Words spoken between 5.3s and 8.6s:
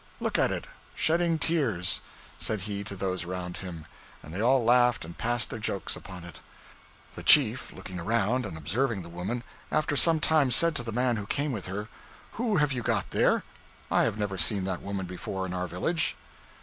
their jokes upon it. The chief, looking around, and